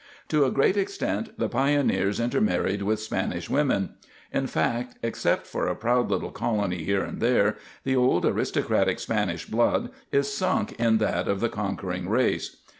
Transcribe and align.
To 0.29 0.45
a 0.45 0.51
great 0.51 0.77
extent 0.77 1.29
the 1.37 1.47
pioneers 1.47 2.19
intermarried 2.19 2.81
with 2.81 2.99
Spanish 2.99 3.51
women; 3.51 3.89
in 4.33 4.47
fact, 4.47 4.95
except 5.03 5.45
for 5.45 5.67
a 5.67 5.75
proud 5.75 6.09
little 6.09 6.31
colony 6.31 6.83
here 6.83 7.03
and 7.03 7.21
there, 7.21 7.57
the 7.83 7.95
old, 7.95 8.25
aristocratic 8.25 8.99
Spanish 8.99 9.45
blood 9.45 9.91
is 10.11 10.33
sunk 10.33 10.71
in 10.79 10.97
that 10.97 11.27
of 11.27 11.39
the 11.39 11.49
conquering 11.49 12.09
race. 12.09 12.55